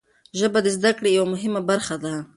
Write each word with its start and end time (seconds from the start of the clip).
ژبه 0.39 0.59
د 0.65 0.67
زده 0.77 0.91
کړې 0.97 1.09
یوه 1.17 1.27
مهمه 1.33 1.61
برخه 1.69 1.95
ده. 2.03 2.13